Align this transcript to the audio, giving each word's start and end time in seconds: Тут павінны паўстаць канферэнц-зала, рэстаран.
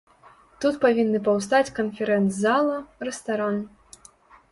Тут 0.63 0.77
павінны 0.85 1.19
паўстаць 1.27 1.73
канферэнц-зала, 1.79 2.79
рэстаран. 3.09 3.61